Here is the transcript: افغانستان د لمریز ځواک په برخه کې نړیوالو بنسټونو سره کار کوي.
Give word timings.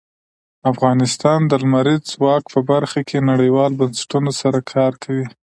افغانستان 0.71 1.39
د 1.47 1.51
لمریز 1.63 2.01
ځواک 2.13 2.43
په 2.53 2.59
برخه 2.71 2.99
کې 3.09 3.27
نړیوالو 3.31 3.77
بنسټونو 3.81 4.31
سره 4.41 4.59
کار 4.73 4.91
کوي. 5.03 5.27